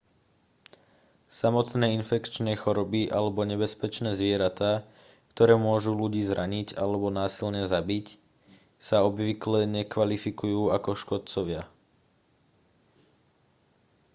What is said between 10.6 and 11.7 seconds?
ako škodcovia